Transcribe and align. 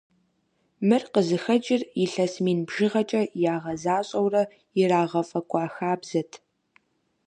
Мыр 0.87 1.03
къызыхэкӀыр 1.13 1.81
илъэс 2.03 2.33
мин 2.43 2.59
бжыгъэкӀэ 2.67 3.21
ягъэзащӀэурэ 3.53 4.43
ирагъэфӀэкӀуа 4.81 5.65
хабзэт. 5.73 6.31